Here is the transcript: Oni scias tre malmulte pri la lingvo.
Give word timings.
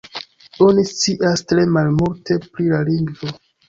Oni 0.67 0.85
scias 0.93 1.45
tre 1.53 1.69
malmulte 1.79 2.43
pri 2.53 2.71
la 2.77 2.85
lingvo. 2.93 3.37